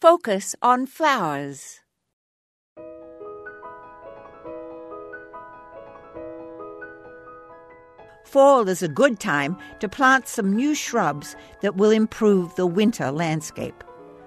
[0.00, 1.80] Focus on flowers.
[8.24, 13.10] Fall is a good time to plant some new shrubs that will improve the winter
[13.10, 13.82] landscape.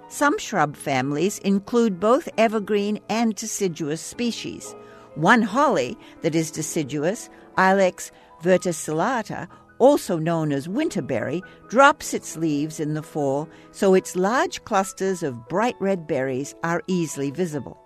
[0.10, 4.76] Some shrub families include both evergreen and deciduous species.
[5.16, 8.12] One holly that is deciduous, Ilex
[8.44, 9.48] verticillata,
[9.82, 15.50] also known as winterberry, drops its leaves in the fall so its large clusters of
[15.50, 17.78] bright red berries are easily visible.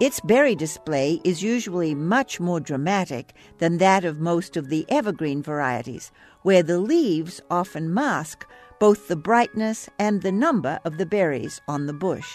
[0.00, 5.42] Its berry display is usually much more dramatic than that of most of the evergreen
[5.42, 6.10] varieties,
[6.42, 8.44] where the leaves often mask
[8.80, 12.30] both the brightness and the number of the berries on the bush.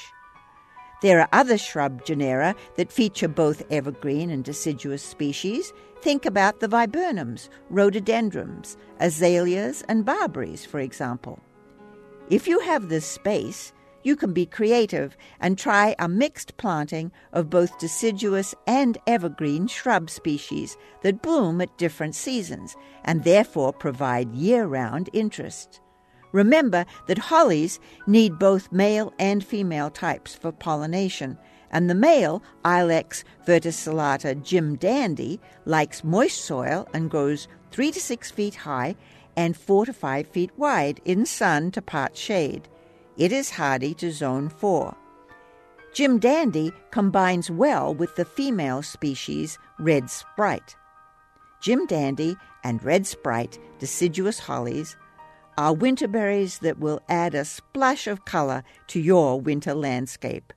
[1.02, 5.74] There are other shrub genera that feature both evergreen and deciduous species.
[6.02, 11.40] Think about the viburnums, rhododendrons, azaleas, and barberries, for example.
[12.30, 13.74] If you have this space,
[14.04, 20.10] you can be creative and try a mixed planting of both deciduous and evergreen shrub
[20.10, 25.82] species that bloom at different seasons and therefore provide year round interest.
[26.32, 31.38] Remember that hollies need both male and female types for pollination,
[31.72, 38.32] and the male, Ilex verticillata Jim Dandy, likes moist soil and grows 3 to 6
[38.32, 38.96] feet high
[39.36, 42.68] and 4 to 5 feet wide in sun to part shade.
[43.18, 44.96] It is hardy to zone 4.
[45.94, 50.76] Jim Dandy combines well with the female species Red Sprite.
[51.62, 54.96] Jim Dandy and Red Sprite deciduous hollies
[55.62, 60.52] are winterberries that will add a splash of color to your winter landscape.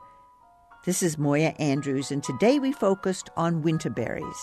[0.86, 4.34] This is Moya Andrews, and today we focused on winterberries.